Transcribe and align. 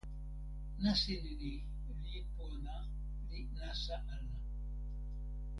nasin 0.81 1.23
ni 1.41 1.53
li 2.09 2.19
pona 2.33 2.75
li 3.27 3.39
nasa 3.57 3.97
ala. 4.15 4.39